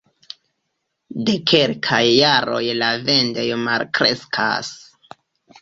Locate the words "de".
1.27-1.35